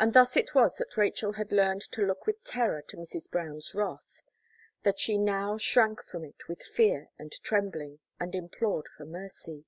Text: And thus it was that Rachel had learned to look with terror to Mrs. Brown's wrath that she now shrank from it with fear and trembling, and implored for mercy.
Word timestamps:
And 0.00 0.14
thus 0.14 0.36
it 0.36 0.52
was 0.56 0.78
that 0.78 0.96
Rachel 0.96 1.34
had 1.34 1.52
learned 1.52 1.82
to 1.92 2.02
look 2.04 2.26
with 2.26 2.42
terror 2.42 2.82
to 2.88 2.96
Mrs. 2.96 3.30
Brown's 3.30 3.72
wrath 3.72 4.20
that 4.82 4.98
she 4.98 5.16
now 5.16 5.58
shrank 5.58 6.02
from 6.08 6.24
it 6.24 6.48
with 6.48 6.60
fear 6.64 7.10
and 7.20 7.30
trembling, 7.44 8.00
and 8.18 8.34
implored 8.34 8.88
for 8.96 9.04
mercy. 9.06 9.64